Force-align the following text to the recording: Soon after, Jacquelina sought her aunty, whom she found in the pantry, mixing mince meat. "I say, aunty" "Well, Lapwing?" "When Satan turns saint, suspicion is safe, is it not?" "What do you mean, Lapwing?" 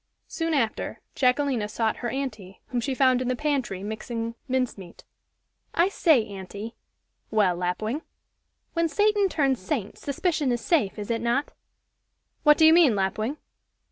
Soon 0.27 0.55
after, 0.55 0.99
Jacquelina 1.13 1.67
sought 1.69 1.97
her 1.97 2.09
aunty, 2.09 2.59
whom 2.69 2.81
she 2.81 2.95
found 2.95 3.21
in 3.21 3.27
the 3.27 3.35
pantry, 3.35 3.83
mixing 3.83 4.33
mince 4.47 4.75
meat. 4.75 5.03
"I 5.75 5.89
say, 5.89 6.25
aunty" 6.25 6.73
"Well, 7.39 7.55
Lapwing?" 7.55 8.01
"When 8.73 8.89
Satan 8.89 9.29
turns 9.29 9.59
saint, 9.59 9.99
suspicion 9.99 10.51
is 10.51 10.59
safe, 10.61 10.97
is 10.97 11.11
it 11.11 11.21
not?" 11.21 11.51
"What 12.41 12.57
do 12.57 12.65
you 12.65 12.73
mean, 12.73 12.95
Lapwing?" 12.95 13.37